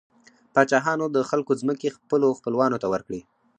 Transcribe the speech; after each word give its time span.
پاچاهانو 0.53 1.05
د 1.15 1.17
خلکو 1.29 1.51
ځمکې 1.61 1.95
خپلو 1.97 2.27
خپلوانو 2.37 2.81
ته 2.81 2.87
ورکړې. 2.93 3.21